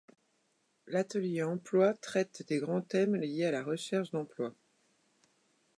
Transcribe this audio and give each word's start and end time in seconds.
L’Atelier 0.87 1.43
emploi 1.43 1.93
traite 1.93 2.41
des 2.47 2.57
grands 2.57 2.81
thèmes 2.81 3.15
liés 3.17 3.45
à 3.45 3.51
la 3.51 3.63
recherche 3.63 4.09
d’emploi. 4.09 4.55